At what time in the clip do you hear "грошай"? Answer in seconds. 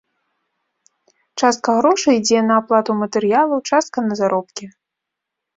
1.79-2.17